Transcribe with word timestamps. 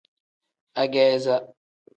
Ageeza. 0.81 1.35